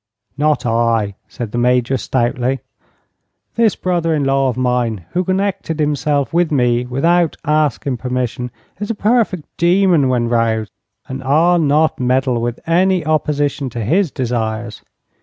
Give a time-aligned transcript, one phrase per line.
[0.35, 2.61] "Not I," said the Major, stoutly.
[3.53, 8.89] "This brother in law of mine, who connected himself with me without asking permission, is
[8.89, 10.71] a perfect demon when 'roused,
[11.07, 14.81] and I'll not meddle with any opposition to his desires.